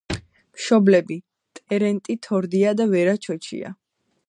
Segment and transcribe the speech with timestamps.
[0.59, 1.17] მშობლები:
[1.59, 3.75] ტერენტი თორდია და ვერა ჩოჩია.